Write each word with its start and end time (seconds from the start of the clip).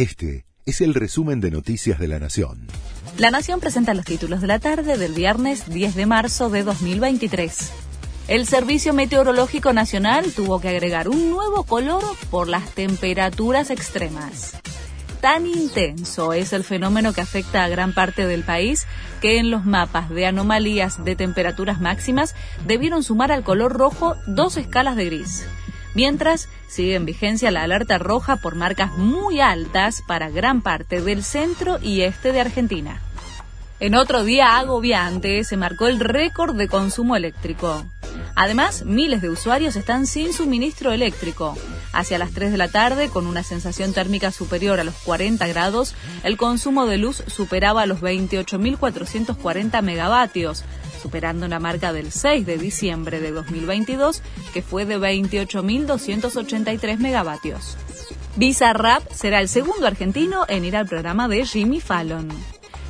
Este 0.00 0.46
es 0.64 0.80
el 0.80 0.94
resumen 0.94 1.42
de 1.42 1.50
Noticias 1.50 1.98
de 1.98 2.08
la 2.08 2.18
Nación. 2.18 2.68
La 3.18 3.30
Nación 3.30 3.60
presenta 3.60 3.92
los 3.92 4.06
títulos 4.06 4.40
de 4.40 4.46
la 4.46 4.58
tarde 4.58 4.96
del 4.96 5.12
viernes 5.12 5.68
10 5.68 5.94
de 5.94 6.06
marzo 6.06 6.48
de 6.48 6.62
2023. 6.62 7.70
El 8.26 8.46
Servicio 8.46 8.94
Meteorológico 8.94 9.74
Nacional 9.74 10.32
tuvo 10.32 10.58
que 10.58 10.70
agregar 10.70 11.10
un 11.10 11.28
nuevo 11.28 11.64
color 11.64 12.02
por 12.30 12.48
las 12.48 12.70
temperaturas 12.70 13.68
extremas. 13.68 14.54
Tan 15.20 15.44
intenso 15.46 16.32
es 16.32 16.54
el 16.54 16.64
fenómeno 16.64 17.12
que 17.12 17.20
afecta 17.20 17.62
a 17.62 17.68
gran 17.68 17.92
parte 17.92 18.26
del 18.26 18.42
país 18.42 18.86
que 19.20 19.36
en 19.36 19.50
los 19.50 19.66
mapas 19.66 20.08
de 20.08 20.24
anomalías 20.24 21.04
de 21.04 21.14
temperaturas 21.14 21.78
máximas 21.78 22.34
debieron 22.66 23.02
sumar 23.02 23.32
al 23.32 23.44
color 23.44 23.74
rojo 23.74 24.16
dos 24.26 24.56
escalas 24.56 24.96
de 24.96 25.04
gris. 25.04 25.44
Mientras, 25.94 26.48
sigue 26.68 26.94
en 26.94 27.04
vigencia 27.04 27.50
la 27.50 27.62
alerta 27.62 27.98
roja 27.98 28.36
por 28.36 28.54
marcas 28.54 28.92
muy 28.96 29.40
altas 29.40 30.02
para 30.06 30.30
gran 30.30 30.62
parte 30.62 31.00
del 31.00 31.24
centro 31.24 31.78
y 31.82 32.02
este 32.02 32.32
de 32.32 32.40
Argentina. 32.40 33.02
En 33.80 33.94
otro 33.94 34.24
día 34.24 34.58
agobiante 34.58 35.42
se 35.42 35.56
marcó 35.56 35.86
el 35.86 36.00
récord 36.00 36.54
de 36.54 36.68
consumo 36.68 37.16
eléctrico. 37.16 37.84
Además, 38.36 38.84
miles 38.84 39.22
de 39.22 39.30
usuarios 39.30 39.74
están 39.74 40.06
sin 40.06 40.32
suministro 40.32 40.92
eléctrico. 40.92 41.56
Hacia 41.92 42.18
las 42.18 42.30
3 42.32 42.52
de 42.52 42.58
la 42.58 42.68
tarde, 42.68 43.08
con 43.08 43.26
una 43.26 43.42
sensación 43.42 43.92
térmica 43.92 44.30
superior 44.30 44.80
a 44.80 44.84
los 44.84 44.94
40 44.96 45.46
grados, 45.48 45.94
el 46.22 46.36
consumo 46.36 46.86
de 46.86 46.98
luz 46.98 47.24
superaba 47.26 47.86
los 47.86 48.00
28.440 48.00 49.82
megavatios, 49.82 50.62
superando 51.00 51.46
una 51.46 51.58
marca 51.58 51.92
del 51.92 52.12
6 52.12 52.46
de 52.46 52.58
diciembre 52.58 53.20
de 53.20 53.32
2022, 53.32 54.22
que 54.52 54.62
fue 54.62 54.84
de 54.84 54.98
28.283 54.98 56.98
megavatios. 56.98 57.76
Visa 58.36 58.72
Rap 58.72 59.02
será 59.12 59.40
el 59.40 59.48
segundo 59.48 59.86
argentino 59.86 60.44
en 60.48 60.64
ir 60.64 60.76
al 60.76 60.86
programa 60.86 61.28
de 61.28 61.44
Jimmy 61.44 61.80
Fallon. 61.80 62.28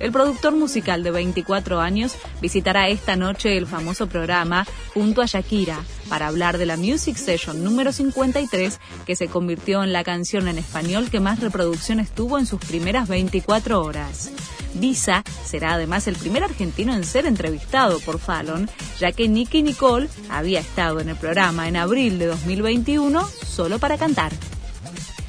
El 0.00 0.12
productor 0.12 0.54
musical 0.54 1.02
de 1.02 1.10
24 1.10 1.80
años 1.80 2.14
visitará 2.40 2.88
esta 2.88 3.16
noche 3.16 3.56
el 3.56 3.66
famoso 3.66 4.08
programa 4.08 4.66
junto 4.94 5.22
a 5.22 5.26
Shakira 5.26 5.78
para 6.08 6.28
hablar 6.28 6.58
de 6.58 6.66
la 6.66 6.76
Music 6.76 7.16
Session 7.16 7.64
número 7.64 7.92
53 7.92 8.78
que 9.06 9.16
se 9.16 9.26
convirtió 9.26 9.82
en 9.82 9.92
la 9.92 10.04
canción 10.04 10.46
en 10.46 10.58
español 10.58 11.10
que 11.10 11.20
más 11.20 11.40
reproducciones 11.40 12.10
tuvo 12.10 12.38
en 12.38 12.46
sus 12.46 12.60
primeras 12.60 13.08
24 13.08 13.82
horas. 13.82 14.30
Visa 14.78 15.24
será 15.44 15.74
además 15.74 16.06
el 16.06 16.16
primer 16.16 16.44
argentino 16.44 16.94
en 16.94 17.04
ser 17.04 17.26
entrevistado 17.26 18.00
por 18.00 18.18
Fallon, 18.18 18.68
ya 18.98 19.12
que 19.12 19.28
Nicky 19.28 19.62
Nicole 19.62 20.08
había 20.30 20.60
estado 20.60 21.00
en 21.00 21.08
el 21.08 21.16
programa 21.16 21.68
en 21.68 21.76
abril 21.76 22.18
de 22.18 22.26
2021 22.26 23.26
solo 23.26 23.78
para 23.78 23.98
cantar. 23.98 24.32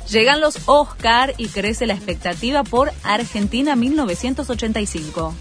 Llegan 0.10 0.42
los 0.42 0.58
Oscar 0.66 1.36
y 1.38 1.48
crece 1.50 1.86
la 1.86 1.94
expectativa 1.94 2.64
por 2.64 2.92
Argentina 3.04 3.76
1985. 3.76 5.36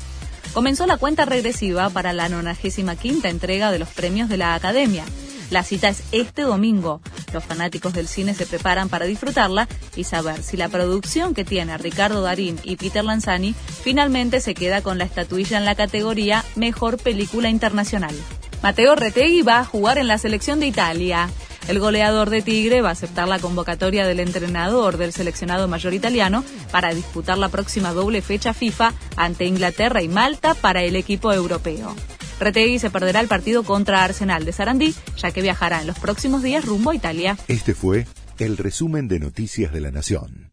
Comenzó 0.53 0.87
la 0.87 0.99
cuenta 0.99 1.25
regresiva 1.25 1.89
para 1.89 2.13
la 2.13 2.29
95 2.29 2.93
entrega 3.25 3.73
de 3.73 3.79
los 3.79 3.89
premios 3.89 4.29
de 4.29 4.37
la 4.37 4.55
Academia. 4.55 5.05
La 5.51 5.63
cita 5.63 5.89
es 5.89 6.03
este 6.13 6.43
domingo. 6.43 7.01
Los 7.33 7.45
fanáticos 7.45 7.93
del 7.93 8.09
cine 8.09 8.35
se 8.35 8.47
preparan 8.47 8.89
para 8.89 9.07
disfrutarla 9.07 9.69
y 9.97 10.05
saber 10.05 10.43
si 10.43 10.57
la 10.57 10.69
producción 10.69 11.35
que 11.35 11.45
tiene 11.45 11.77
Ricardo 11.79 12.23
Darín 12.23 12.59
y 12.63 12.77
Peter 12.77 13.05
Lanzani 13.05 13.55
finalmente 13.83 14.41
se 14.41 14.55
queda 14.55 14.83
con 14.83 14.99
la 14.99 15.05
estatuilla 15.05 15.59
en 15.59 15.65
la 15.65 15.75
categoría 15.75 16.45
Mejor 16.57 16.99
Película 16.99 17.49
Internacional. 17.49 18.15
Mateo 18.63 18.97
Retegui 18.97 19.43
va 19.43 19.61
a 19.61 19.65
jugar 19.65 19.99
en 19.99 20.09
la 20.09 20.19
selección 20.19 20.59
de 20.61 20.67
Italia. 20.67 21.29
El 21.69 21.79
goleador 21.81 22.31
de 22.31 22.43
Tigre 22.43 22.81
va 22.81 22.89
a 22.89 22.93
aceptar 22.93 23.29
la 23.29 23.39
convocatoria 23.39 24.07
del 24.07 24.21
entrenador 24.21 24.97
del 24.97 25.13
seleccionado 25.13 25.69
mayor 25.69 25.93
italiano 25.93 26.43
para 26.73 26.95
disputar 26.95 27.37
la 27.39 27.51
próxima 27.51 27.93
doble 27.93 28.23
fecha 28.23 28.55
FIFA 28.55 28.95
ante 29.17 29.45
Inglaterra 29.45 30.03
y 30.03 30.09
Malta 30.09 30.55
para 30.55 30.83
el 30.83 30.97
equipo 30.97 31.33
europeo. 31.33 31.95
Retegui 32.41 32.79
se 32.79 32.91
perderá 32.91 33.21
el 33.21 33.29
partido 33.29 33.63
contra 33.63 34.05
Arsenal 34.05 34.45
de 34.45 34.53
Sarandí, 34.53 34.95
ya 35.17 35.31
que 35.33 35.43
viajará 35.43 35.81
en 35.81 35.87
los 35.87 35.99
próximos 35.99 36.43
días 36.43 36.65
rumbo 36.65 36.91
a 36.91 36.95
Italia. 36.95 37.37
Este 37.49 37.75
fue 37.75 38.07
el 38.39 38.57
resumen 38.57 39.09
de 39.09 39.19
Noticias 39.19 39.73
de 39.73 39.81
la 39.81 39.91
Nación. 39.91 40.48